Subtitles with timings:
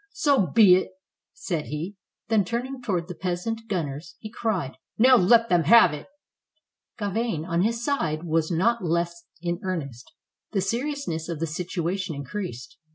[0.15, 0.93] ''So be it!"
[1.35, 1.95] said he.
[2.27, 6.07] Then turning toward the peasant gun ners, he cried: "Now let them have it!"
[6.97, 10.11] Gauvain, on his side, was not less in earnest.
[10.53, 12.77] The seriousness of the situation increased.